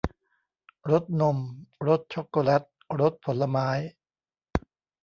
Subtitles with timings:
[0.89, 1.37] รสนม
[1.87, 2.63] รสช็อกโกแลต
[2.99, 3.69] รสผลไม้